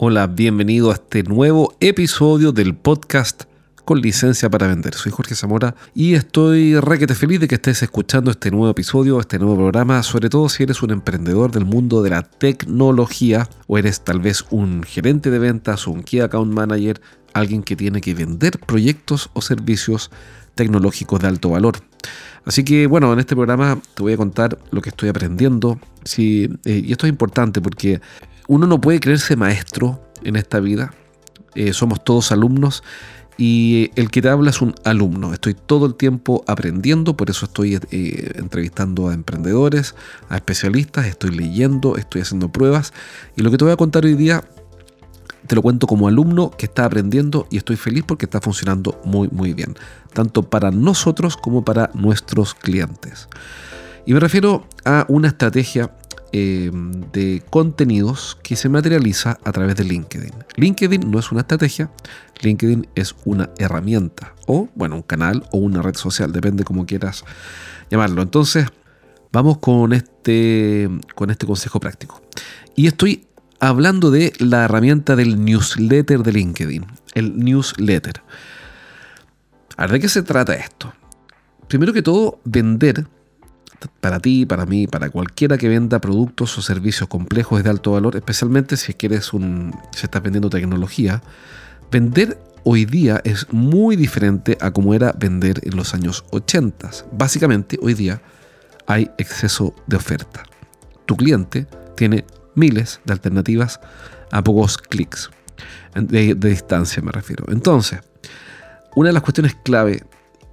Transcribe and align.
Hola, 0.00 0.28
bienvenido 0.28 0.92
a 0.92 0.94
este 0.94 1.24
nuevo 1.24 1.74
episodio 1.80 2.52
del 2.52 2.76
podcast 2.76 3.42
con 3.84 4.00
licencia 4.00 4.48
para 4.48 4.68
vender. 4.68 4.94
Soy 4.94 5.10
Jorge 5.10 5.34
Zamora 5.34 5.74
y 5.92 6.14
estoy 6.14 6.78
requete 6.78 7.16
feliz 7.16 7.40
de 7.40 7.48
que 7.48 7.56
estés 7.56 7.82
escuchando 7.82 8.30
este 8.30 8.52
nuevo 8.52 8.70
episodio, 8.70 9.18
este 9.18 9.40
nuevo 9.40 9.56
programa, 9.56 10.04
sobre 10.04 10.28
todo 10.28 10.48
si 10.48 10.62
eres 10.62 10.84
un 10.84 10.92
emprendedor 10.92 11.50
del 11.50 11.64
mundo 11.64 12.00
de 12.00 12.10
la 12.10 12.22
tecnología 12.22 13.48
o 13.66 13.76
eres 13.76 14.02
tal 14.02 14.20
vez 14.20 14.44
un 14.50 14.84
gerente 14.84 15.32
de 15.32 15.40
ventas 15.40 15.88
o 15.88 15.90
un 15.90 16.04
Key 16.04 16.20
Account 16.20 16.52
Manager, 16.52 17.00
alguien 17.32 17.64
que 17.64 17.74
tiene 17.74 18.00
que 18.00 18.14
vender 18.14 18.60
proyectos 18.60 19.30
o 19.32 19.42
servicios 19.42 20.12
tecnológicos 20.54 21.18
de 21.18 21.26
alto 21.26 21.50
valor. 21.50 21.78
Así 22.44 22.62
que 22.62 22.86
bueno, 22.86 23.12
en 23.12 23.18
este 23.18 23.34
programa 23.34 23.80
te 23.94 24.04
voy 24.04 24.12
a 24.12 24.16
contar 24.16 24.60
lo 24.70 24.80
que 24.80 24.90
estoy 24.90 25.08
aprendiendo. 25.08 25.80
Eh, 26.16 26.48
y 26.64 26.92
esto 26.92 27.06
es 27.06 27.10
importante 27.10 27.60
porque 27.60 28.00
uno 28.48 28.66
no 28.66 28.80
puede 28.80 28.98
creerse 28.98 29.36
maestro 29.36 30.02
en 30.24 30.34
esta 30.34 30.58
vida. 30.58 30.92
Eh, 31.54 31.72
somos 31.72 32.02
todos 32.02 32.32
alumnos 32.32 32.82
y 33.36 33.92
el 33.94 34.10
que 34.10 34.20
te 34.20 34.28
habla 34.28 34.50
es 34.50 34.60
un 34.60 34.74
alumno. 34.84 35.32
Estoy 35.32 35.54
todo 35.54 35.86
el 35.86 35.94
tiempo 35.94 36.42
aprendiendo, 36.48 37.16
por 37.16 37.30
eso 37.30 37.46
estoy 37.46 37.78
eh, 37.90 38.32
entrevistando 38.34 39.08
a 39.08 39.14
emprendedores, 39.14 39.94
a 40.28 40.36
especialistas, 40.36 41.06
estoy 41.06 41.30
leyendo, 41.30 41.96
estoy 41.96 42.22
haciendo 42.22 42.50
pruebas. 42.50 42.92
Y 43.36 43.42
lo 43.42 43.50
que 43.50 43.58
te 43.58 43.64
voy 43.64 43.72
a 43.72 43.76
contar 43.76 44.04
hoy 44.04 44.14
día, 44.14 44.42
te 45.46 45.54
lo 45.54 45.62
cuento 45.62 45.86
como 45.86 46.08
alumno 46.08 46.50
que 46.50 46.66
está 46.66 46.84
aprendiendo 46.84 47.46
y 47.50 47.58
estoy 47.58 47.76
feliz 47.76 48.02
porque 48.06 48.24
está 48.24 48.40
funcionando 48.40 49.00
muy, 49.04 49.28
muy 49.30 49.52
bien. 49.52 49.76
Tanto 50.14 50.42
para 50.42 50.70
nosotros 50.70 51.36
como 51.36 51.64
para 51.64 51.90
nuestros 51.92 52.54
clientes. 52.54 53.28
Y 54.06 54.14
me 54.14 54.20
refiero 54.20 54.66
a 54.84 55.04
una 55.08 55.28
estrategia 55.28 55.92
eh, 56.32 56.70
de 57.12 57.42
contenidos 57.50 58.38
que 58.42 58.56
se 58.56 58.68
materializa 58.68 59.38
a 59.44 59.52
través 59.52 59.76
de 59.76 59.84
LinkedIn. 59.84 60.32
LinkedIn 60.56 61.10
no 61.10 61.18
es 61.18 61.32
una 61.32 61.40
estrategia, 61.40 61.90
LinkedIn 62.42 62.88
es 62.94 63.14
una 63.24 63.50
herramienta 63.58 64.34
o, 64.46 64.68
bueno, 64.74 64.96
un 64.96 65.02
canal 65.02 65.44
o 65.52 65.58
una 65.58 65.82
red 65.82 65.94
social, 65.94 66.32
depende 66.32 66.64
como 66.64 66.86
quieras 66.86 67.24
llamarlo. 67.90 68.22
Entonces, 68.22 68.66
vamos 69.32 69.58
con 69.58 69.92
este, 69.92 70.88
con 71.14 71.30
este 71.30 71.46
consejo 71.46 71.80
práctico. 71.80 72.22
Y 72.76 72.86
estoy 72.86 73.26
hablando 73.60 74.10
de 74.10 74.32
la 74.38 74.64
herramienta 74.64 75.16
del 75.16 75.44
newsletter 75.44 76.22
de 76.22 76.32
LinkedIn, 76.32 76.86
el 77.14 77.38
newsletter. 77.38 78.22
¿de 79.86 80.00
qué 80.00 80.08
se 80.08 80.22
trata 80.22 80.54
esto? 80.54 80.92
Primero 81.68 81.92
que 81.92 82.02
todo, 82.02 82.40
vender 82.44 83.06
para 84.00 84.20
ti, 84.20 84.46
para 84.46 84.66
mí, 84.66 84.86
para 84.86 85.10
cualquiera 85.10 85.58
que 85.58 85.68
venda 85.68 86.00
productos 86.00 86.56
o 86.58 86.62
servicios 86.62 87.08
complejos 87.08 87.62
de 87.62 87.70
alto 87.70 87.92
valor, 87.92 88.16
especialmente 88.16 88.76
si 88.76 88.94
quieres 88.94 89.32
un, 89.32 89.74
si 89.92 90.04
estás 90.04 90.22
vendiendo 90.22 90.50
tecnología, 90.50 91.22
vender 91.90 92.38
hoy 92.64 92.84
día 92.84 93.20
es 93.24 93.46
muy 93.52 93.96
diferente 93.96 94.58
a 94.60 94.70
como 94.72 94.94
era 94.94 95.12
vender 95.12 95.60
en 95.62 95.76
los 95.76 95.94
años 95.94 96.24
80. 96.30 96.90
Básicamente, 97.12 97.78
hoy 97.80 97.94
día 97.94 98.20
hay 98.86 99.10
exceso 99.18 99.74
de 99.86 99.96
oferta. 99.96 100.42
Tu 101.06 101.16
cliente 101.16 101.66
tiene 101.96 102.24
miles 102.54 103.00
de 103.04 103.12
alternativas 103.12 103.80
a 104.30 104.42
pocos 104.42 104.76
clics, 104.76 105.30
de, 105.94 106.34
de 106.34 106.48
distancia 106.48 107.02
me 107.02 107.12
refiero. 107.12 107.44
Entonces, 107.48 108.00
una 108.94 109.10
de 109.10 109.12
las 109.12 109.22
cuestiones 109.22 109.56
clave 109.62 110.02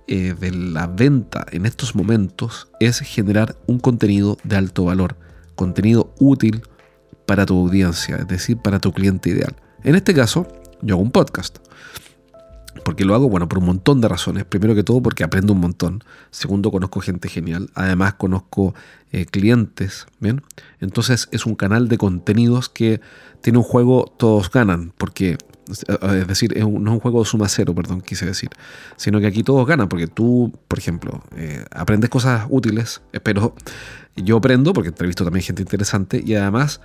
eh, 0.08 0.36
de 0.40 0.52
la 0.52 0.88
venta 0.88 1.46
en 1.52 1.66
estos 1.66 1.96
momentos 1.96 2.68
es 2.80 3.00
generar 3.00 3.56
un 3.66 3.80
contenido 3.80 4.38
de 4.44 4.56
alto 4.56 4.86
valor, 4.86 5.18
contenido 5.56 6.14
útil 6.20 6.62
para 7.26 7.46
tu 7.46 7.58
audiencia, 7.60 8.18
es 8.18 8.28
decir, 8.28 8.58
para 8.58 8.80
tu 8.80 8.92
cliente 8.94 9.30
ideal. 9.30 9.56
En 9.84 9.96
este 9.96 10.14
caso, 10.14 10.48
yo 10.82 10.96
hago 10.96 11.04
un 11.04 11.12
podcast. 11.12 11.58
¿Por 12.84 12.96
qué 12.96 13.06
lo 13.06 13.16
hago? 13.16 13.30
Bueno, 13.30 13.48
por 13.48 13.60
un 13.60 13.66
montón 13.66 14.02
de 14.02 14.08
razones. 14.08 14.46
Primero 14.46 14.76
que 14.76 14.84
todo 14.84 15.02
porque 15.02 15.24
aprendo 15.24 15.54
un 15.54 15.60
montón. 15.60 16.04
Segundo, 16.30 16.72
conozco 16.72 17.00
gente 17.00 17.30
genial. 17.30 17.70
Además, 17.74 18.14
conozco 18.14 18.76
eh, 19.12 19.26
clientes. 19.26 20.06
¿bien? 20.20 20.44
Entonces 20.80 21.28
es 21.32 21.46
un 21.46 21.56
canal 21.56 21.88
de 21.88 21.98
contenidos 21.98 22.70
que 22.70 23.02
tiene 23.42 23.58
un 23.60 23.64
juego 23.64 24.14
todos 24.18 24.52
ganan. 24.52 24.94
Porque 24.98 25.38
es 25.68 26.28
decir, 26.28 26.56
no 26.58 26.64
es 26.64 26.94
un 26.94 27.00
juego 27.00 27.20
de 27.20 27.26
suma 27.26 27.48
cero, 27.50 27.74
perdón, 27.74 28.02
quise 28.02 28.26
decir, 28.26 28.50
sino 28.98 29.20
que 29.20 29.28
aquí 29.28 29.44
todos 29.44 29.66
ganan, 29.68 29.90
porque 29.90 30.08
tú, 30.08 30.53
por 30.68 30.80
ejemplo, 30.80 31.24
eh, 31.36 31.66
aprendes 31.72 32.09
cosas 32.09 32.46
útiles, 32.50 33.02
pero 33.24 33.56
yo 34.16 34.38
aprendo, 34.38 34.74
porque 34.74 34.94
he 34.98 35.08
visto 35.08 35.24
también 35.24 35.44
gente 35.44 35.62
interesante, 35.62 36.22
y 36.25 36.36
además 36.36 36.81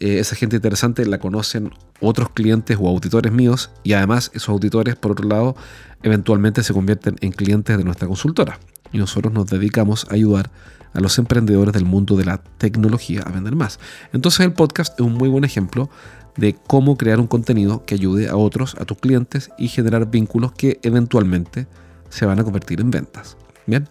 eh, 0.00 0.18
esa 0.18 0.36
gente 0.36 0.56
interesante 0.56 1.06
la 1.06 1.18
conocen 1.18 1.70
otros 2.00 2.30
clientes 2.30 2.76
o 2.80 2.88
auditores 2.88 3.32
míos, 3.32 3.70
y 3.82 3.92
además 3.92 4.30
esos 4.34 4.50
auditores, 4.50 4.96
por 4.96 5.12
otro 5.12 5.28
lado, 5.28 5.56
eventualmente 6.02 6.62
se 6.62 6.74
convierten 6.74 7.16
en 7.20 7.32
clientes 7.32 7.76
de 7.78 7.84
nuestra 7.84 8.08
consultora. 8.08 8.58
Y 8.94 8.98
nosotros 8.98 9.32
nos 9.32 9.46
dedicamos 9.46 10.06
a 10.08 10.14
ayudar 10.14 10.52
a 10.92 11.00
los 11.00 11.18
emprendedores 11.18 11.74
del 11.74 11.84
mundo 11.84 12.16
de 12.16 12.24
la 12.24 12.38
tecnología 12.38 13.22
a 13.26 13.32
vender 13.32 13.56
más. 13.56 13.80
Entonces 14.12 14.46
el 14.46 14.52
podcast 14.52 14.94
es 14.98 15.04
un 15.04 15.14
muy 15.14 15.28
buen 15.28 15.42
ejemplo 15.42 15.90
de 16.36 16.54
cómo 16.54 16.96
crear 16.96 17.18
un 17.18 17.26
contenido 17.26 17.84
que 17.84 17.96
ayude 17.96 18.28
a 18.28 18.36
otros, 18.36 18.76
a 18.78 18.84
tus 18.84 18.98
clientes 18.98 19.50
y 19.58 19.66
generar 19.66 20.08
vínculos 20.10 20.52
que 20.52 20.78
eventualmente 20.82 21.66
se 22.08 22.24
van 22.24 22.38
a 22.38 22.44
convertir 22.44 22.80
en 22.80 22.92
ventas. 22.92 23.36
Bien, 23.66 23.88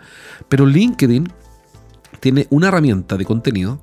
pero 0.48 0.66
LinkedIn 0.66 1.28
tiene 2.22 2.48
una 2.50 2.70
herramienta 2.70 3.18
de 3.18 3.26
contenido 3.26 3.82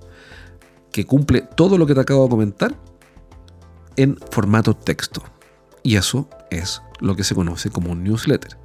que 0.90 1.04
cumple 1.04 1.46
todo 1.54 1.76
lo 1.76 1.86
que 1.86 1.94
te 1.94 2.00
acabo 2.00 2.24
de 2.24 2.30
comentar 2.30 2.74
en 3.96 4.16
formato 4.30 4.74
texto. 4.74 5.22
Y 5.82 5.96
eso 5.96 6.30
es 6.50 6.80
lo 7.00 7.14
que 7.14 7.24
se 7.24 7.34
conoce 7.34 7.68
como 7.68 7.92
un 7.92 8.04
newsletter. 8.04 8.56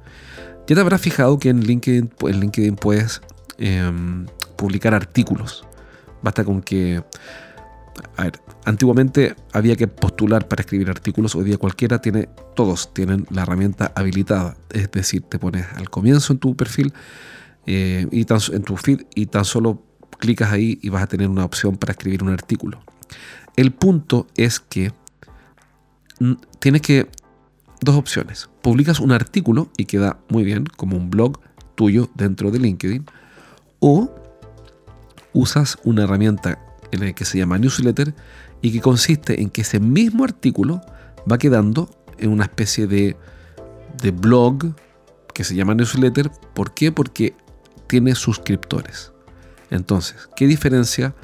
Ya 0.66 0.74
te 0.74 0.80
habrás 0.80 1.00
fijado 1.00 1.38
que 1.38 1.48
en 1.48 1.60
LinkedIn, 1.60 2.76
puedes 2.76 3.22
em, 3.58 4.26
publicar 4.56 4.94
artículos. 4.94 5.64
Basta 6.22 6.44
con 6.44 6.60
que 6.60 7.02
a 8.16 8.24
ver, 8.24 8.40
antiguamente 8.64 9.34
había 9.52 9.76
que 9.76 9.88
postular 9.88 10.48
para 10.48 10.60
escribir 10.60 10.90
artículos, 10.90 11.34
hoy 11.34 11.44
día 11.44 11.56
cualquiera 11.56 12.00
tiene, 12.00 12.28
todos 12.54 12.92
tienen 12.92 13.26
la 13.30 13.42
herramienta 13.42 13.92
habilitada, 13.94 14.56
es 14.70 14.90
decir, 14.90 15.22
te 15.22 15.38
pones 15.38 15.66
al 15.76 15.90
comienzo 15.90 16.32
en 16.32 16.38
tu 16.38 16.56
perfil 16.56 16.92
eh, 17.66 18.06
y 18.10 18.26
en 18.30 18.62
tu 18.62 18.76
feed 18.76 19.02
y 19.14 19.26
tan 19.26 19.44
solo 19.44 19.82
clicas 20.18 20.52
ahí 20.52 20.78
y 20.82 20.88
vas 20.88 21.02
a 21.02 21.06
tener 21.06 21.28
una 21.28 21.44
opción 21.44 21.76
para 21.76 21.92
escribir 21.92 22.22
un 22.22 22.30
artículo. 22.30 22.82
El 23.56 23.72
punto 23.72 24.26
es 24.36 24.60
que 24.60 24.92
tienes 26.58 26.82
que, 26.82 27.08
dos 27.80 27.96
opciones, 27.96 28.48
publicas 28.62 29.00
un 29.00 29.12
artículo 29.12 29.68
y 29.76 29.84
queda 29.84 30.18
muy 30.28 30.44
bien 30.44 30.64
como 30.76 30.96
un 30.96 31.10
blog 31.10 31.40
tuyo 31.74 32.08
dentro 32.14 32.50
de 32.50 32.58
LinkedIn 32.58 33.04
o 33.80 34.10
usas 35.32 35.78
una 35.84 36.04
herramienta 36.04 36.58
que 37.14 37.24
se 37.24 37.38
llama 37.38 37.58
newsletter 37.58 38.14
y 38.62 38.72
que 38.72 38.80
consiste 38.80 39.42
en 39.42 39.50
que 39.50 39.60
ese 39.60 39.80
mismo 39.80 40.24
artículo 40.24 40.80
va 41.30 41.38
quedando 41.38 41.90
en 42.18 42.30
una 42.30 42.44
especie 42.44 42.86
de, 42.86 43.16
de 44.02 44.10
blog 44.10 44.74
que 45.34 45.44
se 45.44 45.54
llama 45.54 45.74
newsletter. 45.74 46.30
¿Por 46.54 46.72
qué? 46.72 46.90
Porque 46.90 47.34
tiene 47.86 48.14
suscriptores. 48.14 49.12
Entonces, 49.70 50.28
¿qué 50.36 50.46
diferencia 50.46 51.14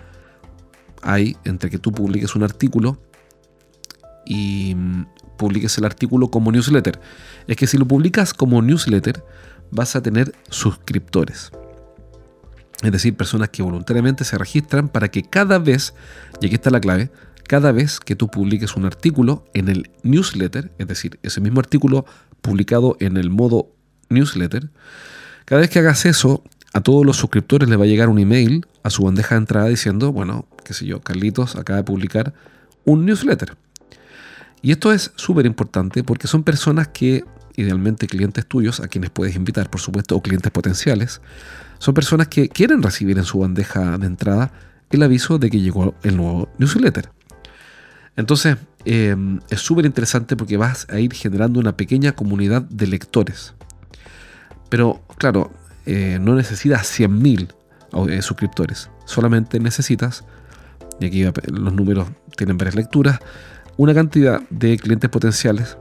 hay 1.00 1.36
entre 1.44 1.70
que 1.70 1.78
tú 1.78 1.92
publiques 1.92 2.36
un 2.36 2.42
artículo 2.42 2.98
y 4.26 4.76
publiques 5.42 5.76
el 5.78 5.84
artículo 5.84 6.28
como 6.28 6.50
newsletter? 6.52 7.00
Es 7.46 7.56
que 7.56 7.66
si 7.66 7.76
lo 7.76 7.86
publicas 7.86 8.32
como 8.32 8.62
newsletter, 8.62 9.24
vas 9.70 9.96
a 9.96 10.02
tener 10.02 10.32
suscriptores 10.48 11.52
es 12.82 12.90
decir, 12.90 13.16
personas 13.16 13.48
que 13.48 13.62
voluntariamente 13.62 14.24
se 14.24 14.36
registran 14.36 14.88
para 14.88 15.08
que 15.08 15.22
cada 15.22 15.58
vez, 15.58 15.94
y 16.40 16.46
aquí 16.46 16.56
está 16.56 16.70
la 16.70 16.80
clave, 16.80 17.10
cada 17.46 17.72
vez 17.72 18.00
que 18.00 18.16
tú 18.16 18.28
publiques 18.28 18.76
un 18.76 18.84
artículo 18.84 19.44
en 19.54 19.68
el 19.68 19.90
newsletter, 20.02 20.72
es 20.78 20.86
decir, 20.88 21.18
ese 21.22 21.40
mismo 21.40 21.60
artículo 21.60 22.04
publicado 22.40 22.96
en 22.98 23.16
el 23.16 23.30
modo 23.30 23.68
newsletter, 24.08 24.70
cada 25.44 25.60
vez 25.60 25.70
que 25.70 25.78
hagas 25.78 26.06
eso, 26.06 26.42
a 26.74 26.80
todos 26.80 27.04
los 27.04 27.18
suscriptores 27.18 27.68
les 27.68 27.78
va 27.78 27.84
a 27.84 27.86
llegar 27.86 28.08
un 28.08 28.18
email 28.18 28.66
a 28.82 28.90
su 28.90 29.04
bandeja 29.04 29.34
de 29.34 29.40
entrada 29.40 29.68
diciendo, 29.68 30.12
bueno, 30.12 30.46
qué 30.64 30.74
sé 30.74 30.86
yo, 30.86 31.00
Carlitos 31.00 31.54
acaba 31.56 31.76
de 31.76 31.84
publicar 31.84 32.32
un 32.84 33.04
newsletter. 33.04 33.56
Y 34.62 34.70
esto 34.70 34.92
es 34.92 35.12
súper 35.16 35.44
importante 35.44 36.04
porque 36.04 36.28
son 36.28 36.44
personas 36.44 36.88
que, 36.88 37.24
idealmente 37.56 38.06
clientes 38.06 38.46
tuyos, 38.46 38.80
a 38.80 38.88
quienes 38.88 39.10
puedes 39.10 39.34
invitar, 39.34 39.68
por 39.68 39.80
supuesto, 39.80 40.16
o 40.16 40.22
clientes 40.22 40.50
potenciales, 40.52 41.20
son 41.78 41.94
personas 41.94 42.28
que 42.28 42.48
quieren 42.48 42.82
recibir 42.82 43.18
en 43.18 43.24
su 43.24 43.40
bandeja 43.40 43.98
de 43.98 44.06
entrada 44.06 44.52
el 44.90 45.02
aviso 45.02 45.38
de 45.38 45.50
que 45.50 45.60
llegó 45.60 45.94
el 46.04 46.16
nuevo 46.16 46.48
newsletter. 46.58 47.10
Entonces, 48.14 48.56
eh, 48.84 49.16
es 49.50 49.60
súper 49.60 49.86
interesante 49.86 50.36
porque 50.36 50.56
vas 50.56 50.86
a 50.90 51.00
ir 51.00 51.12
generando 51.12 51.58
una 51.58 51.76
pequeña 51.76 52.12
comunidad 52.12 52.62
de 52.62 52.86
lectores. 52.86 53.54
Pero, 54.68 55.02
claro, 55.18 55.50
eh, 55.86 56.18
no 56.20 56.34
necesitas 56.34 56.86
100.000 56.98 57.52
eh, 58.10 58.22
suscriptores. 58.22 58.90
Solamente 59.06 59.58
necesitas, 59.60 60.24
y 61.00 61.06
aquí 61.06 61.24
los 61.24 61.72
números 61.72 62.08
tienen 62.36 62.58
varias 62.58 62.76
lecturas, 62.76 63.18
una 63.76 63.94
cantidad 63.94 64.42
de 64.50 64.76
clientes 64.76 65.10
potenciales 65.10 65.76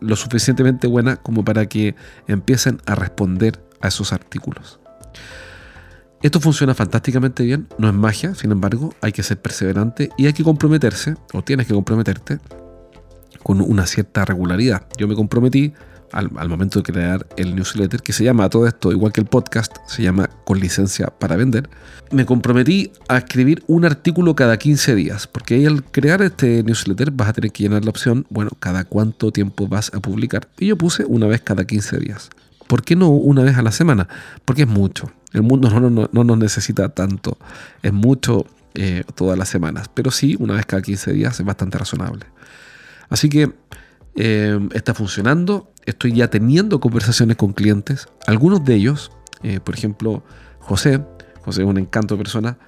lo 0.00 0.16
suficientemente 0.16 0.86
buena 0.86 1.16
como 1.16 1.44
para 1.44 1.66
que 1.66 1.94
empiecen 2.26 2.80
a 2.86 2.94
responder 2.94 3.62
a 3.80 3.88
esos 3.88 4.12
artículos. 4.12 4.78
Esto 6.22 6.40
funciona 6.40 6.74
fantásticamente 6.74 7.42
bien, 7.42 7.66
no 7.78 7.88
es 7.88 7.94
magia, 7.94 8.34
sin 8.34 8.52
embargo, 8.52 8.94
hay 9.00 9.10
que 9.10 9.24
ser 9.24 9.40
perseverante 9.40 10.10
y 10.16 10.26
hay 10.26 10.32
que 10.32 10.44
comprometerse, 10.44 11.16
o 11.32 11.42
tienes 11.42 11.66
que 11.66 11.74
comprometerte, 11.74 12.38
con 13.42 13.60
una 13.60 13.86
cierta 13.86 14.24
regularidad. 14.24 14.86
Yo 14.96 15.08
me 15.08 15.16
comprometí 15.16 15.72
al, 16.12 16.48
momento 16.48 16.80
de 16.80 16.92
crear 16.92 17.26
el 17.36 17.56
newsletter, 17.56 18.02
que 18.02 18.12
se 18.12 18.24
llama 18.24 18.48
todo 18.48 18.66
esto, 18.66 18.92
igual 18.92 19.12
que 19.12 19.20
el 19.20 19.26
podcast, 19.26 19.76
se 19.86 20.02
llama 20.02 20.28
Con 20.44 20.60
licencia 20.60 21.06
para 21.06 21.36
vender. 21.36 21.68
Me 22.10 22.26
comprometí 22.26 22.92
a 23.08 23.18
escribir 23.18 23.64
un 23.66 23.84
artículo 23.84 24.36
cada 24.36 24.58
15 24.58 24.94
días, 24.94 25.26
porque 25.26 25.54
ahí 25.54 25.66
al 25.66 25.82
crear 25.84 26.22
este 26.22 26.62
newsletter 26.62 27.10
vas 27.10 27.28
a 27.28 27.32
tener 27.32 27.52
que 27.52 27.64
llenar 27.64 27.84
la 27.84 27.90
opción, 27.90 28.26
bueno, 28.28 28.50
cada 28.60 28.84
cuánto 28.84 29.32
tiempo 29.32 29.66
vas 29.66 29.90
a 29.94 30.00
publicar. 30.00 30.48
Y 30.58 30.66
yo 30.66 30.76
puse 30.76 31.04
una 31.06 31.26
vez 31.26 31.40
cada 31.40 31.64
15 31.64 31.98
días. 31.98 32.30
¿Por 32.66 32.82
qué 32.82 32.96
no 32.96 33.08
una 33.08 33.42
vez 33.42 33.56
a 33.56 33.62
la 33.62 33.72
semana? 33.72 34.08
Porque 34.44 34.62
es 34.62 34.68
mucho. 34.68 35.10
El 35.32 35.42
mundo 35.42 35.68
no, 35.68 36.24
nos 36.24 36.38
necesita 36.38 36.90
tanto. 36.90 37.38
Es 37.82 37.92
mucho 37.92 38.46
eh, 38.74 39.04
todas 39.14 39.38
las 39.38 39.48
semanas. 39.48 39.88
Pero 39.92 40.10
sí, 40.10 40.36
una 40.38 40.54
vez 40.54 40.66
cada 40.66 40.82
15 40.82 41.12
días 41.12 41.38
es 41.40 41.46
bastante 41.46 41.78
razonable. 41.78 42.26
Así 43.08 43.28
que 43.28 43.52
eh, 44.16 44.58
está 44.72 44.94
funcionando. 44.94 45.71
Estoy 45.84 46.12
ya 46.12 46.28
teniendo 46.28 46.80
conversaciones 46.80 47.36
con 47.36 47.52
clientes. 47.52 48.06
Algunos 48.26 48.64
de 48.64 48.74
ellos, 48.74 49.10
eh, 49.42 49.60
por 49.60 49.74
ejemplo, 49.74 50.22
José. 50.60 51.00
José 51.42 51.62
es 51.62 51.68
un 51.68 51.78
encanto 51.78 52.14
de 52.16 52.22
persona. 52.22 52.58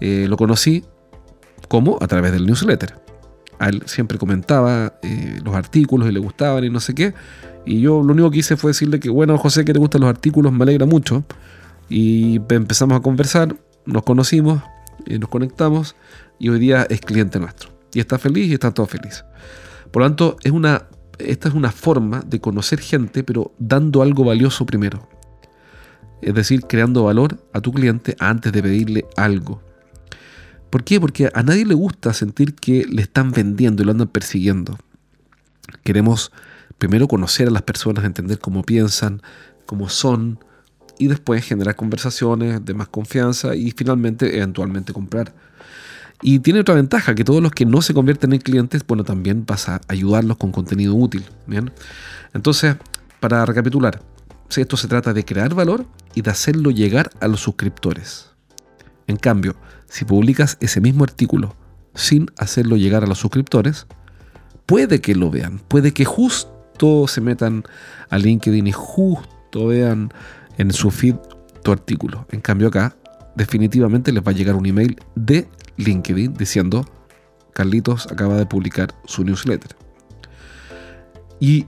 lo 0.00 0.36
conocí 0.36 0.84
como 1.68 1.98
a 2.00 2.06
través 2.08 2.32
del 2.32 2.46
newsletter. 2.46 3.00
A 3.60 3.68
él 3.68 3.82
siempre 3.86 4.18
comentaba 4.18 4.98
los 5.44 5.54
artículos 5.54 6.08
y 6.08 6.12
le 6.12 6.18
gustaban 6.18 6.64
y 6.64 6.70
no 6.70 6.80
sé 6.80 6.94
qué. 6.94 7.14
Y 7.64 7.80
yo 7.80 8.02
lo 8.02 8.12
único 8.12 8.30
que 8.30 8.38
hice 8.38 8.56
fue 8.56 8.70
decirle 8.70 9.00
que, 9.00 9.08
bueno, 9.08 9.38
José, 9.38 9.64
que 9.64 9.72
te 9.72 9.78
gustan 9.78 10.00
los 10.00 10.10
artículos, 10.10 10.52
me 10.52 10.64
alegra 10.64 10.84
mucho. 10.84 11.24
Y 11.88 12.40
empezamos 12.48 12.98
a 12.98 13.00
conversar, 13.00 13.56
nos 13.86 14.02
conocimos, 14.02 14.62
nos 15.06 15.28
conectamos 15.28 15.96
y 16.38 16.48
hoy 16.48 16.58
día 16.58 16.86
es 16.88 17.00
cliente 17.00 17.38
nuestro. 17.38 17.70
Y 17.92 18.00
está 18.00 18.18
feliz 18.18 18.48
y 18.48 18.54
está 18.54 18.72
todo 18.72 18.86
feliz. 18.86 19.24
Por 19.90 20.02
lo 20.02 20.08
tanto, 20.08 20.36
es 20.42 20.52
una, 20.52 20.88
esta 21.18 21.48
es 21.48 21.54
una 21.54 21.70
forma 21.70 22.20
de 22.20 22.40
conocer 22.40 22.80
gente, 22.80 23.24
pero 23.24 23.52
dando 23.58 24.02
algo 24.02 24.24
valioso 24.24 24.66
primero. 24.66 25.08
Es 26.22 26.34
decir, 26.34 26.62
creando 26.62 27.04
valor 27.04 27.38
a 27.52 27.60
tu 27.60 27.72
cliente 27.72 28.16
antes 28.18 28.52
de 28.52 28.62
pedirle 28.62 29.06
algo. 29.16 29.62
¿Por 30.70 30.84
qué? 30.84 31.00
Porque 31.00 31.30
a 31.32 31.42
nadie 31.42 31.64
le 31.64 31.74
gusta 31.74 32.12
sentir 32.12 32.54
que 32.54 32.84
le 32.84 33.02
están 33.02 33.30
vendiendo 33.30 33.82
y 33.82 33.86
lo 33.86 33.92
andan 33.92 34.08
persiguiendo. 34.08 34.78
Queremos 35.84 36.32
primero 36.78 37.06
conocer 37.08 37.48
a 37.48 37.50
las 37.50 37.62
personas, 37.62 38.04
entender 38.04 38.38
cómo 38.38 38.62
piensan, 38.62 39.22
cómo 39.66 39.88
son, 39.88 40.38
y 40.98 41.08
después 41.08 41.44
generar 41.44 41.76
conversaciones 41.76 42.64
de 42.64 42.74
más 42.74 42.88
confianza 42.88 43.54
y 43.54 43.72
finalmente 43.72 44.36
eventualmente 44.36 44.92
comprar. 44.92 45.34
Y 46.22 46.38
tiene 46.38 46.60
otra 46.60 46.74
ventaja, 46.74 47.14
que 47.14 47.24
todos 47.24 47.42
los 47.42 47.52
que 47.52 47.66
no 47.66 47.82
se 47.82 47.92
convierten 47.92 48.32
en 48.32 48.40
clientes, 48.40 48.84
bueno, 48.86 49.04
también 49.04 49.44
vas 49.46 49.68
a 49.68 49.80
ayudarlos 49.88 50.36
con 50.36 50.52
contenido 50.52 50.94
útil. 50.94 51.24
¿bien? 51.46 51.72
Entonces, 52.32 52.76
para 53.20 53.44
recapitular, 53.44 54.00
esto 54.62 54.76
se 54.76 54.88
trata 54.88 55.12
de 55.12 55.24
crear 55.24 55.54
valor 55.54 55.86
y 56.14 56.22
de 56.22 56.30
hacerlo 56.30 56.70
llegar 56.70 57.10
a 57.20 57.28
los 57.28 57.40
suscriptores. 57.40 58.30
En 59.06 59.16
cambio, 59.16 59.56
si 59.88 60.04
publicas 60.04 60.56
ese 60.60 60.80
mismo 60.80 61.04
artículo 61.04 61.54
sin 61.94 62.30
hacerlo 62.38 62.76
llegar 62.76 63.04
a 63.04 63.06
los 63.06 63.18
suscriptores, 63.18 63.86
puede 64.66 65.00
que 65.00 65.14
lo 65.14 65.30
vean, 65.30 65.58
puede 65.58 65.92
que 65.92 66.04
justo 66.04 67.06
se 67.06 67.20
metan 67.20 67.64
a 68.10 68.18
LinkedIn 68.18 68.66
y 68.66 68.72
justo 68.72 69.66
vean 69.66 70.12
en 70.58 70.72
su 70.72 70.90
feed 70.90 71.16
tu 71.62 71.72
artículo. 71.72 72.26
En 72.30 72.40
cambio 72.40 72.68
acá, 72.68 72.96
definitivamente 73.36 74.12
les 74.12 74.22
va 74.22 74.30
a 74.30 74.34
llegar 74.34 74.54
un 74.56 74.66
email 74.66 75.00
de 75.14 75.48
LinkedIn 75.76 76.34
diciendo, 76.34 76.84
Carlitos 77.52 78.06
acaba 78.06 78.36
de 78.36 78.46
publicar 78.46 78.94
su 79.04 79.24
newsletter. 79.24 79.76
Y 81.40 81.66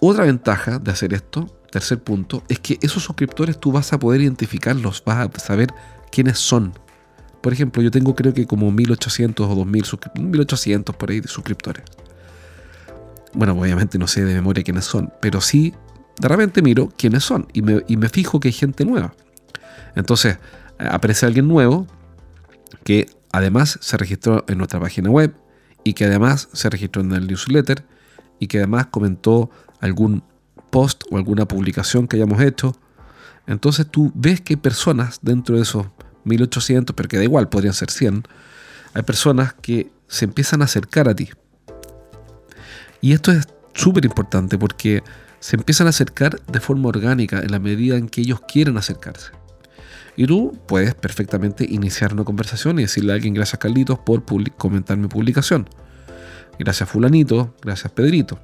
otra 0.00 0.24
ventaja 0.24 0.78
de 0.78 0.90
hacer 0.90 1.14
esto, 1.14 1.46
tercer 1.70 2.02
punto, 2.02 2.42
es 2.48 2.58
que 2.58 2.78
esos 2.82 3.02
suscriptores 3.02 3.58
tú 3.58 3.72
vas 3.72 3.92
a 3.92 3.98
poder 3.98 4.20
identificarlos, 4.20 5.02
vas 5.04 5.28
a 5.28 5.38
saber 5.38 5.72
quiénes 6.10 6.38
son. 6.38 6.72
Por 7.40 7.52
ejemplo, 7.52 7.82
yo 7.82 7.90
tengo 7.90 8.14
creo 8.14 8.34
que 8.34 8.46
como 8.46 8.70
1800 8.70 9.48
o 9.48 9.54
2000, 9.54 9.84
1800 10.16 10.96
por 10.96 11.10
ahí 11.10 11.20
de 11.20 11.28
suscriptores. 11.28 11.84
Bueno, 13.34 13.58
obviamente 13.58 13.98
no 13.98 14.06
sé 14.06 14.24
de 14.24 14.34
memoria 14.34 14.62
quiénes 14.62 14.84
son, 14.84 15.12
pero 15.20 15.40
sí 15.40 15.74
de 16.20 16.28
repente 16.28 16.62
miro 16.62 16.92
quiénes 16.96 17.24
son 17.24 17.48
y 17.52 17.62
me, 17.62 18.08
fijo 18.08 18.40
que 18.40 18.48
hay 18.48 18.52
gente 18.52 18.84
nueva. 18.84 19.14
Entonces, 19.94 20.38
aparece 20.78 21.26
alguien 21.26 21.48
nuevo 21.48 21.86
que 22.84 23.08
además 23.32 23.78
se 23.80 23.96
registró 23.96 24.44
en 24.48 24.58
nuestra 24.58 24.78
página 24.78 25.10
web 25.10 25.34
y 25.84 25.94
que 25.94 26.04
además 26.04 26.48
se 26.52 26.70
registró 26.70 27.02
en 27.02 27.12
el 27.12 27.26
newsletter 27.26 27.84
y 28.38 28.46
que 28.46 28.58
además 28.58 28.86
comentó 28.86 29.50
algún 29.80 30.22
post 30.70 31.02
o 31.10 31.16
alguna 31.16 31.46
publicación 31.46 32.06
que 32.06 32.16
hayamos 32.16 32.40
hecho. 32.40 32.76
Entonces 33.46 33.86
tú 33.90 34.12
ves 34.14 34.40
que 34.40 34.54
hay 34.54 34.56
personas 34.56 35.18
dentro 35.22 35.56
de 35.56 35.62
esos 35.62 35.86
1800, 36.24 36.94
pero 36.94 37.08
que 37.08 37.16
da 37.16 37.24
igual, 37.24 37.48
podrían 37.48 37.74
ser 37.74 37.90
100, 37.90 38.24
hay 38.94 39.02
personas 39.02 39.54
que 39.54 39.90
se 40.06 40.24
empiezan 40.24 40.62
a 40.62 40.66
acercar 40.66 41.08
a 41.08 41.14
ti. 41.14 41.30
Y 43.00 43.12
esto 43.12 43.32
es 43.32 43.48
súper 43.74 44.04
importante 44.04 44.58
porque 44.58 45.02
se 45.40 45.56
empiezan 45.56 45.88
a 45.88 45.90
acercar 45.90 46.40
de 46.46 46.60
forma 46.60 46.88
orgánica 46.88 47.40
en 47.40 47.50
la 47.50 47.58
medida 47.58 47.96
en 47.96 48.08
que 48.08 48.20
ellos 48.20 48.40
quieren 48.46 48.76
acercarse. 48.76 49.32
Y 50.16 50.26
tú 50.26 50.58
puedes 50.66 50.94
perfectamente 50.94 51.66
iniciar 51.68 52.12
una 52.12 52.24
conversación 52.24 52.78
y 52.78 52.82
decirle 52.82 53.12
a 53.12 53.14
alguien 53.14 53.34
gracias 53.34 53.58
Carlitos 53.58 53.98
por 53.98 54.24
comentar 54.56 54.96
mi 54.96 55.08
publicación. 55.08 55.68
Gracias 56.58 56.88
fulanito, 56.88 57.54
gracias 57.62 57.92
Pedrito. 57.92 58.38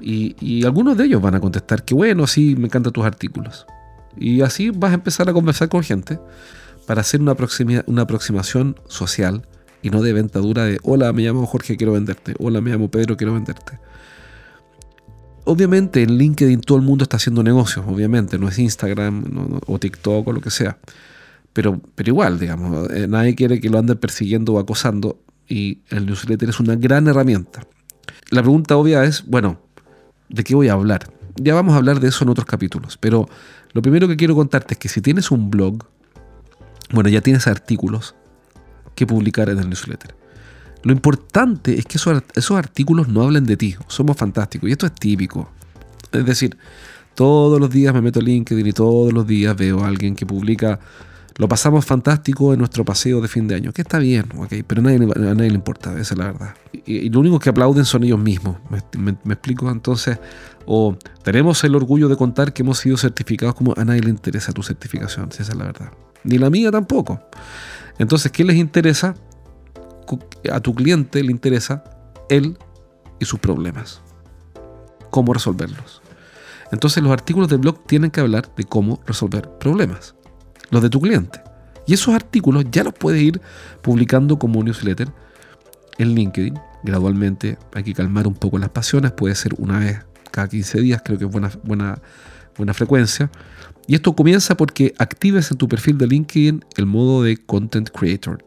Y, 0.00 0.64
algunos 0.64 0.96
de 0.96 1.04
ellos 1.04 1.22
van 1.22 1.36
a 1.36 1.40
contestar 1.40 1.84
que 1.84 1.94
bueno, 1.94 2.26
sí, 2.26 2.56
me 2.56 2.66
encantan 2.66 2.92
tus 2.92 3.04
artículos. 3.04 3.66
Y 4.16 4.42
así 4.42 4.70
vas 4.70 4.90
a 4.90 4.94
empezar 4.94 5.28
a 5.28 5.32
conversar 5.32 5.68
con 5.68 5.82
gente 5.82 6.18
para 6.86 7.00
hacer 7.00 7.20
una, 7.20 7.32
aproximación 8.02 8.76
social 8.88 9.46
y 9.80 9.90
no 9.90 10.02
de 10.02 10.12
venta 10.12 10.40
dura 10.40 10.64
de 10.64 10.78
hola, 10.82 11.12
me 11.12 11.22
llamo 11.22 11.46
Jorge, 11.46 11.76
quiero 11.76 11.92
venderte. 11.92 12.34
Hola, 12.38 12.60
me 12.60 12.70
llamo 12.70 12.90
Pedro, 12.90 13.16
quiero 13.16 13.32
venderte 13.32 13.78
obviamente 15.44 16.02
en 16.02 16.16
LinkedIn 16.16 16.60
todo 16.60 16.78
el 16.78 16.84
mundo 16.84 17.04
está 17.04 17.16
haciendo 17.16 17.42
negocios, 17.42 17.84
obviamente, 17.88 18.38
no 18.38 18.48
es 18.48 18.58
Instagram 18.58 19.60
o 19.66 19.78
TikTok 19.78 20.26
o 20.26 20.32
lo 20.32 20.40
que 20.40 20.50
sea. 20.50 20.78
Pero, 21.52 21.80
pero 21.94 22.10
igual, 22.10 22.38
digamos, 22.38 22.90
eh, 22.90 23.06
nadie 23.08 23.34
quiere 23.34 23.60
que 23.60 23.68
lo 23.68 23.78
anden 23.78 23.98
persiguiendo 23.98 24.54
o 24.54 24.58
acosando 24.58 25.18
y 25.48 25.80
el 25.90 26.06
newsletter 26.06 26.48
es 26.48 26.60
una 26.60 26.76
gran 26.76 27.06
herramienta. 27.08 27.66
La 28.30 28.40
pregunta 28.40 28.76
obvia 28.76 29.04
es, 29.04 29.26
bueno, 29.26 29.60
¿de 30.28 30.44
qué 30.44 30.54
voy 30.54 30.68
a 30.68 30.72
hablar? 30.72 31.12
Ya 31.36 31.54
vamos 31.54 31.74
a 31.74 31.78
hablar 31.78 32.00
de 32.00 32.08
eso 32.08 32.24
en 32.24 32.30
otros 32.30 32.46
capítulos, 32.46 32.96
pero 32.98 33.28
lo 33.72 33.82
primero 33.82 34.08
que 34.08 34.16
quiero 34.16 34.34
contarte 34.34 34.74
es 34.74 34.78
que 34.78 34.88
si 34.88 35.00
tienes 35.02 35.30
un 35.30 35.50
blog, 35.50 35.84
bueno, 36.90 37.10
ya 37.10 37.20
tienes 37.20 37.46
artículos 37.46 38.14
que 38.94 39.06
publicar 39.06 39.48
en 39.50 39.58
el 39.58 39.68
newsletter. 39.68 40.14
Lo 40.84 40.92
importante 40.92 41.78
es 41.78 41.86
que 41.86 41.96
esos, 41.98 42.50
artículos 42.56 43.08
no 43.08 43.22
hablen 43.22 43.46
de 43.46 43.56
ti. 43.56 43.76
Somos 43.86 44.16
fantásticos. 44.16 44.68
Y 44.68 44.72
esto 44.72 44.86
es 44.86 44.92
típico. 44.92 45.48
Es 46.10 46.24
decir, 46.26 46.56
todos 47.14 47.60
los 47.60 47.70
días 47.70 47.94
me 47.94 48.00
meto 48.00 48.20
a 48.20 48.22
LinkedIn 48.22 48.66
y 48.66 48.72
todos 48.72 49.12
los 49.12 49.26
días 49.26 49.56
veo 49.56 49.84
a 49.84 49.88
alguien 49.88 50.14
que 50.14 50.26
publica 50.26 50.80
lo 51.38 51.48
pasamos 51.48 51.84
fantástico 51.84 52.52
en 52.52 52.58
nuestro 52.58 52.84
paseo 52.84 53.20
de 53.20 53.28
fin 53.28 53.48
de 53.48 53.54
año, 53.54 53.72
que 53.72 53.82
está 53.82 53.98
bien, 53.98 54.26
pero 54.66 54.80
a 54.80 54.84
nadie, 54.84 54.98
a 54.98 55.34
nadie 55.34 55.48
le 55.48 55.54
importa, 55.54 55.98
esa 55.98 56.14
es 56.14 56.18
la 56.18 56.26
verdad. 56.26 56.54
Y, 56.84 57.08
lo 57.08 57.20
único 57.20 57.38
que 57.38 57.48
aplauden 57.50 57.84
son 57.84 58.04
ellos 58.04 58.18
mismos, 58.18 58.58
¿me, 58.98 59.12
explico? 59.32 59.70
Entonces, 59.70 60.18
o 60.66 60.96
tenemos 61.22 61.64
el 61.64 61.74
orgullo 61.74 62.08
de 62.08 62.16
contar 62.16 62.52
que 62.52 62.62
hemos 62.62 62.78
sido 62.78 62.96
certificados 62.96 63.54
como 63.54 63.74
a 63.76 63.84
nadie 63.84 64.02
le 64.02 64.10
interesa 64.10 64.52
tu 64.52 64.62
certificación, 64.62 65.30
esa 65.30 65.42
es 65.42 65.54
la 65.54 65.64
verdad. 65.64 65.90
Ni 66.24 66.38
la 66.38 66.50
mía 66.50 66.70
tampoco. 66.70 67.20
Entonces, 67.98 68.30
¿qué 68.30 68.44
les 68.44 68.56
interesa? 68.56 69.14
A 70.50 70.60
tu 70.60 70.74
cliente 70.74 71.22
le 71.22 71.30
interesa 71.30 71.84
él 72.28 72.58
y 73.18 73.24
sus 73.24 73.38
problemas. 73.38 74.00
Cómo 75.10 75.32
resolverlos. 75.32 76.02
Entonces 76.72 77.02
los 77.02 77.12
artículos 77.12 77.48
del 77.48 77.58
blog 77.58 77.84
tienen 77.86 78.10
que 78.10 78.20
hablar 78.20 78.54
de 78.54 78.64
cómo 78.64 79.00
resolver 79.06 79.48
problemas. 79.58 80.14
Los 80.70 80.82
de 80.82 80.88
tu 80.88 81.00
cliente. 81.00 81.42
Y 81.86 81.94
esos 81.94 82.14
artículos 82.14 82.64
ya 82.70 82.84
los 82.84 82.94
puedes 82.94 83.20
ir 83.20 83.40
publicando 83.82 84.38
como 84.38 84.62
newsletter 84.62 85.08
en 85.98 86.14
LinkedIn. 86.14 86.58
Gradualmente 86.82 87.58
hay 87.74 87.82
que 87.84 87.92
calmar 87.92 88.26
un 88.26 88.34
poco 88.34 88.58
las 88.58 88.70
pasiones. 88.70 89.12
Puede 89.12 89.34
ser 89.34 89.54
una 89.58 89.78
vez 89.78 89.98
cada 90.30 90.48
15 90.48 90.80
días, 90.80 91.02
creo 91.04 91.18
que 91.18 91.26
es 91.26 91.30
buena, 91.30 91.50
buena, 91.62 92.00
buena 92.56 92.72
frecuencia. 92.72 93.30
Y 93.86 93.94
esto 93.94 94.14
comienza 94.14 94.56
porque 94.56 94.94
actives 94.98 95.50
en 95.50 95.58
tu 95.58 95.68
perfil 95.68 95.98
de 95.98 96.06
LinkedIn 96.06 96.64
el 96.76 96.86
modo 96.86 97.22
de 97.22 97.36
content 97.36 97.90
creator, 97.90 98.38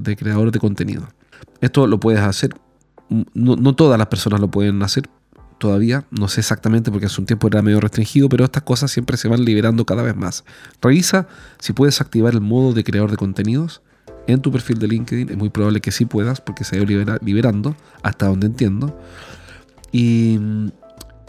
de, 0.00 0.16
creador 0.16 0.50
de 0.50 0.58
contenido. 0.58 1.08
Esto 1.60 1.86
lo 1.86 1.98
puedes 1.98 2.20
hacer, 2.20 2.54
no, 3.08 3.56
no, 3.56 3.74
todas 3.74 3.98
las 3.98 4.06
personas 4.06 4.40
lo 4.40 4.50
pueden 4.50 4.82
hacer 4.82 5.08
todavía, 5.58 6.04
no 6.10 6.28
sé 6.28 6.40
exactamente 6.40 6.90
porque 6.90 7.06
hace 7.06 7.20
un 7.20 7.26
tiempo 7.26 7.46
era 7.46 7.62
medio 7.62 7.80
restringido, 7.80 8.28
pero 8.28 8.44
estas 8.44 8.62
cosas 8.62 8.90
siempre 8.90 9.16
se 9.16 9.28
van 9.28 9.44
liberando 9.44 9.84
cada 9.84 10.02
vez 10.02 10.16
más. 10.16 10.44
Revisa 10.80 11.26
si 11.58 11.72
puedes 11.72 12.00
activar 12.00 12.34
el 12.34 12.40
modo 12.40 12.72
de 12.72 12.84
creador 12.84 13.10
de 13.10 13.16
contenidos 13.16 13.82
en 14.26 14.40
tu 14.40 14.50
perfil 14.52 14.78
de 14.78 14.88
LinkedIn, 14.88 15.30
es 15.30 15.36
muy 15.36 15.50
probable 15.50 15.80
que 15.80 15.90
sí 15.90 16.06
puedas 16.06 16.40
porque 16.40 16.64
se 16.64 16.76
ha 16.76 16.82
ido 16.82 17.18
liberando, 17.22 17.76
hasta 18.02 18.26
donde 18.26 18.46
entiendo. 18.46 18.98
Y, 19.92 20.38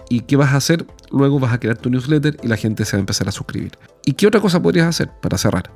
¿Y 0.10 0.22
qué 0.22 0.36
vas 0.36 0.54
a 0.54 0.58
hacer? 0.58 0.86
Luego 1.12 1.40
vas 1.40 1.54
a 1.54 1.60
crear 1.60 1.78
tu 1.78 1.90
newsletter 1.90 2.38
y 2.44 2.48
la 2.48 2.58
gente 2.58 2.86
se 2.86 2.96
va 2.96 3.00
a 3.00 3.02
empezar 3.02 3.28
a 3.28 3.32
suscribir. 3.32 3.72
¿Y 4.06 4.14
qué 4.14 4.28
otra 4.28 4.40
cosa 4.40 4.62
podrías 4.62 4.88
hacer 4.88 5.10
para 5.22 5.38
cerrar? 5.38 5.72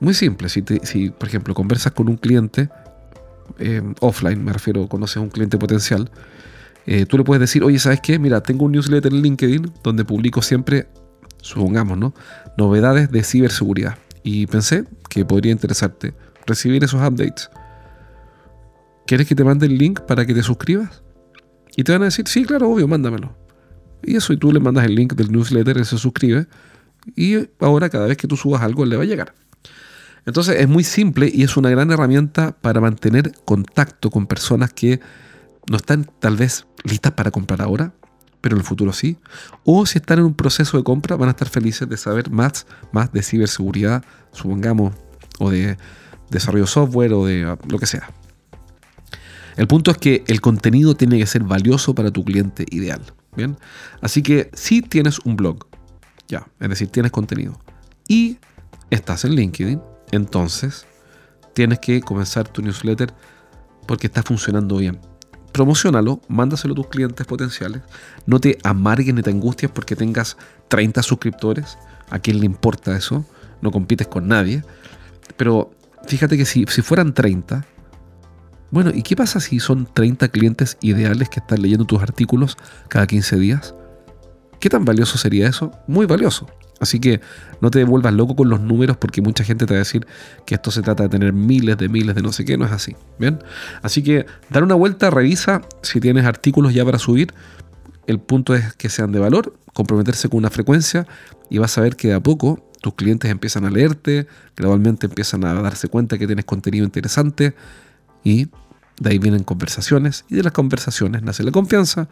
Muy 0.00 0.14
simple, 0.14 0.48
si, 0.48 0.64
si 0.82 1.10
por 1.10 1.28
ejemplo 1.28 1.54
conversas 1.54 1.92
con 1.92 2.08
un 2.08 2.16
cliente 2.16 2.68
eh, 3.58 3.82
offline, 4.00 4.44
me 4.44 4.52
refiero, 4.52 4.88
conoces 4.88 5.18
a 5.18 5.20
un 5.20 5.28
cliente 5.28 5.58
potencial, 5.58 6.10
eh, 6.86 7.06
tú 7.06 7.16
le 7.18 7.24
puedes 7.24 7.40
decir, 7.40 7.62
oye, 7.62 7.78
¿sabes 7.78 8.00
qué? 8.00 8.18
Mira, 8.18 8.42
tengo 8.42 8.64
un 8.64 8.72
newsletter 8.72 9.12
en 9.12 9.22
LinkedIn 9.22 9.72
donde 9.84 10.04
publico 10.04 10.42
siempre, 10.42 10.88
supongamos, 11.40 11.98
¿no? 11.98 12.14
Novedades 12.56 13.10
de 13.10 13.22
ciberseguridad. 13.22 13.96
Y 14.24 14.46
pensé 14.46 14.84
que 15.08 15.24
podría 15.24 15.52
interesarte 15.52 16.14
recibir 16.46 16.82
esos 16.82 17.00
updates. 17.00 17.50
¿Quieres 19.06 19.26
que 19.26 19.34
te 19.34 19.44
mande 19.44 19.66
el 19.66 19.78
link 19.78 20.00
para 20.00 20.26
que 20.26 20.34
te 20.34 20.42
suscribas? 20.42 21.02
Y 21.76 21.84
te 21.84 21.92
van 21.92 22.02
a 22.02 22.06
decir, 22.06 22.26
sí, 22.28 22.44
claro, 22.44 22.70
obvio, 22.70 22.86
mándamelo. 22.88 23.36
Y 24.02 24.16
eso, 24.16 24.32
y 24.32 24.36
tú 24.36 24.52
le 24.52 24.60
mandas 24.60 24.84
el 24.84 24.94
link 24.94 25.14
del 25.14 25.30
newsletter, 25.30 25.78
él 25.78 25.86
se 25.86 25.98
suscribe. 25.98 26.46
Y 27.16 27.48
ahora 27.60 27.88
cada 27.88 28.06
vez 28.06 28.16
que 28.16 28.28
tú 28.28 28.36
subas 28.36 28.62
algo, 28.62 28.84
le 28.84 28.96
va 28.96 29.02
a 29.02 29.06
llegar. 29.06 29.34
Entonces 30.24 30.60
es 30.60 30.68
muy 30.68 30.84
simple 30.84 31.30
y 31.32 31.42
es 31.42 31.56
una 31.56 31.70
gran 31.70 31.90
herramienta 31.90 32.52
para 32.52 32.80
mantener 32.80 33.32
contacto 33.44 34.10
con 34.10 34.26
personas 34.26 34.72
que 34.72 35.00
no 35.68 35.76
están 35.76 36.08
tal 36.20 36.36
vez 36.36 36.66
listas 36.84 37.12
para 37.12 37.30
comprar 37.30 37.60
ahora, 37.60 37.92
pero 38.40 38.54
en 38.54 38.60
el 38.60 38.66
futuro 38.66 38.92
sí. 38.92 39.18
O 39.64 39.84
si 39.86 39.98
están 39.98 40.20
en 40.20 40.26
un 40.26 40.34
proceso 40.34 40.76
de 40.76 40.84
compra, 40.84 41.16
van 41.16 41.28
a 41.28 41.32
estar 41.32 41.48
felices 41.48 41.88
de 41.88 41.96
saber 41.96 42.30
más, 42.30 42.66
más 42.92 43.12
de 43.12 43.22
ciberseguridad, 43.22 44.04
supongamos, 44.32 44.94
o 45.38 45.50
de 45.50 45.76
desarrollo 46.30 46.66
software 46.66 47.12
o 47.14 47.26
de 47.26 47.56
lo 47.68 47.78
que 47.78 47.86
sea. 47.86 48.10
El 49.56 49.66
punto 49.66 49.90
es 49.90 49.98
que 49.98 50.24
el 50.28 50.40
contenido 50.40 50.94
tiene 50.94 51.18
que 51.18 51.26
ser 51.26 51.42
valioso 51.42 51.94
para 51.94 52.10
tu 52.10 52.24
cliente 52.24 52.64
ideal. 52.70 53.02
Bien, 53.34 53.56
así 54.02 54.22
que 54.22 54.50
si 54.52 54.82
tienes 54.82 55.18
un 55.20 55.36
blog, 55.36 55.66
ya, 56.28 56.46
es 56.60 56.68
decir, 56.68 56.88
tienes 56.88 57.12
contenido 57.12 57.58
y 58.06 58.36
estás 58.90 59.24
en 59.24 59.34
LinkedIn, 59.34 59.80
entonces 60.10 60.86
tienes 61.54 61.78
que 61.78 62.02
comenzar 62.02 62.46
tu 62.48 62.60
newsletter 62.60 63.14
porque 63.86 64.06
está 64.06 64.22
funcionando 64.22 64.76
bien. 64.76 65.00
Promocionalo, 65.52 66.20
mándaselo 66.28 66.72
a 66.72 66.76
tus 66.76 66.88
clientes 66.88 67.26
potenciales. 67.26 67.82
No 68.26 68.38
te 68.38 68.58
amargues 68.64 69.14
ni 69.14 69.22
te 69.22 69.30
angusties 69.30 69.70
porque 69.70 69.96
tengas 69.96 70.36
30 70.68 71.02
suscriptores. 71.02 71.78
¿A 72.10 72.18
quién 72.18 72.38
le 72.40 72.46
importa 72.46 72.96
eso? 72.96 73.24
No 73.60 73.70
compites 73.70 74.08
con 74.08 74.28
nadie. 74.28 74.62
Pero 75.36 75.72
fíjate 76.06 76.36
que 76.36 76.44
si, 76.44 76.64
si 76.66 76.80
fueran 76.80 77.12
30, 77.12 77.66
bueno, 78.72 78.90
¿y 78.92 79.02
qué 79.02 79.14
pasa 79.16 79.38
si 79.38 79.60
son 79.60 79.86
30 79.92 80.28
clientes 80.28 80.78
ideales 80.80 81.28
que 81.28 81.40
están 81.40 81.60
leyendo 81.60 81.84
tus 81.84 82.00
artículos 82.02 82.56
cada 82.88 83.06
15 83.06 83.36
días? 83.36 83.74
¿Qué 84.60 84.70
tan 84.70 84.86
valioso 84.86 85.18
sería 85.18 85.46
eso? 85.46 85.72
Muy 85.86 86.06
valioso. 86.06 86.46
Así 86.80 86.98
que 86.98 87.20
no 87.60 87.70
te 87.70 87.84
vuelvas 87.84 88.14
loco 88.14 88.34
con 88.34 88.48
los 88.48 88.60
números 88.60 88.96
porque 88.96 89.20
mucha 89.20 89.44
gente 89.44 89.66
te 89.66 89.74
va 89.74 89.76
a 89.76 89.84
decir 89.84 90.06
que 90.46 90.54
esto 90.54 90.70
se 90.70 90.80
trata 90.80 91.02
de 91.02 91.10
tener 91.10 91.34
miles 91.34 91.76
de 91.76 91.90
miles 91.90 92.14
de 92.14 92.22
no 92.22 92.32
sé 92.32 92.46
qué, 92.46 92.56
no 92.56 92.64
es 92.64 92.72
así. 92.72 92.96
¿Bien? 93.18 93.40
Así 93.82 94.02
que 94.02 94.24
dar 94.48 94.62
una 94.62 94.74
vuelta, 94.74 95.10
revisa 95.10 95.60
si 95.82 96.00
tienes 96.00 96.24
artículos 96.24 96.72
ya 96.72 96.82
para 96.82 96.98
subir. 96.98 97.34
El 98.06 98.20
punto 98.20 98.54
es 98.54 98.72
que 98.72 98.88
sean 98.88 99.12
de 99.12 99.18
valor, 99.18 99.54
comprometerse 99.74 100.30
con 100.30 100.38
una 100.38 100.50
frecuencia 100.50 101.06
y 101.50 101.58
vas 101.58 101.76
a 101.76 101.82
ver 101.82 101.94
que 101.94 102.08
de 102.08 102.14
a 102.14 102.20
poco 102.20 102.66
tus 102.80 102.94
clientes 102.94 103.30
empiezan 103.30 103.66
a 103.66 103.70
leerte, 103.70 104.26
gradualmente 104.56 105.06
empiezan 105.06 105.44
a 105.44 105.52
darse 105.60 105.88
cuenta 105.88 106.16
que 106.16 106.26
tienes 106.26 106.46
contenido 106.46 106.86
interesante 106.86 107.54
y 108.24 108.48
de 108.98 109.10
ahí 109.10 109.18
vienen 109.18 109.44
conversaciones 109.44 110.24
y 110.28 110.36
de 110.36 110.42
las 110.42 110.52
conversaciones 110.52 111.22
nace 111.22 111.42
la 111.42 111.50
confianza 111.50 112.08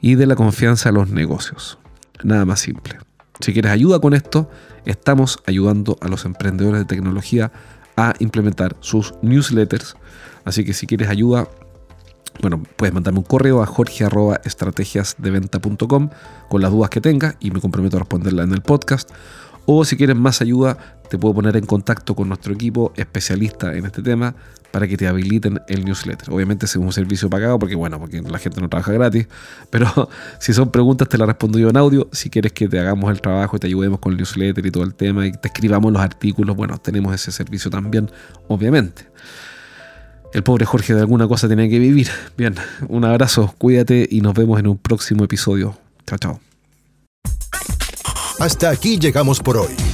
y 0.00 0.16
de 0.16 0.26
la 0.26 0.34
confianza 0.36 0.92
los 0.92 1.10
negocios. 1.10 1.78
Nada 2.22 2.44
más 2.44 2.60
simple. 2.60 2.98
Si 3.40 3.52
quieres 3.52 3.72
ayuda 3.72 3.98
con 4.00 4.14
esto, 4.14 4.48
estamos 4.84 5.40
ayudando 5.46 5.96
a 6.00 6.08
los 6.08 6.24
emprendedores 6.24 6.80
de 6.80 6.84
tecnología 6.84 7.50
a 7.96 8.14
implementar 8.18 8.76
sus 8.80 9.14
newsletters. 9.22 9.96
Así 10.44 10.64
que 10.64 10.72
si 10.72 10.86
quieres 10.86 11.08
ayuda, 11.08 11.48
bueno, 12.40 12.62
puedes 12.76 12.92
mandarme 12.92 13.20
un 13.20 13.24
correo 13.24 13.62
a 13.62 13.66
jorge.estrategiasdeventa.com 13.66 16.10
con 16.48 16.62
las 16.62 16.70
dudas 16.70 16.90
que 16.90 17.00
tengas 17.00 17.36
y 17.40 17.50
me 17.50 17.60
comprometo 17.60 17.96
a 17.96 18.00
responderla 18.00 18.42
en 18.42 18.52
el 18.52 18.60
podcast. 18.62 19.10
O 19.66 19.84
si 19.84 19.96
quieres 19.96 20.16
más 20.16 20.40
ayuda, 20.40 21.00
te 21.14 21.18
puedo 21.18 21.34
poner 21.34 21.56
en 21.56 21.64
contacto 21.64 22.16
con 22.16 22.26
nuestro 22.26 22.52
equipo 22.52 22.92
especialista 22.96 23.72
en 23.72 23.86
este 23.86 24.02
tema 24.02 24.34
para 24.72 24.88
que 24.88 24.96
te 24.96 25.06
habiliten 25.06 25.60
el 25.68 25.84
newsletter. 25.84 26.32
Obviamente 26.32 26.66
es 26.66 26.74
un 26.74 26.92
servicio 26.92 27.30
pagado 27.30 27.56
porque, 27.60 27.76
bueno, 27.76 28.00
porque 28.00 28.20
la 28.20 28.38
gente 28.38 28.60
no 28.60 28.68
trabaja 28.68 28.90
gratis, 28.90 29.28
pero 29.70 30.10
si 30.40 30.52
son 30.52 30.72
preguntas 30.72 31.08
te 31.08 31.16
las 31.16 31.28
respondo 31.28 31.60
yo 31.60 31.68
en 31.68 31.76
audio. 31.76 32.08
Si 32.10 32.30
quieres 32.30 32.52
que 32.52 32.66
te 32.66 32.80
hagamos 32.80 33.12
el 33.12 33.20
trabajo 33.20 33.56
y 33.56 33.60
te 33.60 33.68
ayudemos 33.68 34.00
con 34.00 34.10
el 34.10 34.18
newsletter 34.18 34.66
y 34.66 34.72
todo 34.72 34.82
el 34.82 34.96
tema 34.96 35.24
y 35.24 35.30
te 35.30 35.46
escribamos 35.46 35.92
los 35.92 36.02
artículos, 36.02 36.56
bueno, 36.56 36.78
tenemos 36.78 37.14
ese 37.14 37.30
servicio 37.30 37.70
también, 37.70 38.10
obviamente. 38.48 39.06
El 40.32 40.42
pobre 40.42 40.66
Jorge 40.66 40.94
de 40.94 41.00
alguna 41.00 41.28
cosa 41.28 41.46
tiene 41.46 41.70
que 41.70 41.78
vivir. 41.78 42.08
Bien, 42.36 42.56
un 42.88 43.04
abrazo, 43.04 43.54
cuídate 43.56 44.08
y 44.10 44.20
nos 44.20 44.34
vemos 44.34 44.58
en 44.58 44.66
un 44.66 44.78
próximo 44.78 45.22
episodio. 45.22 45.78
Chao, 46.08 46.18
chao. 46.18 46.40
Hasta 48.40 48.70
aquí 48.70 48.98
llegamos 48.98 49.38
por 49.38 49.58
hoy. 49.58 49.93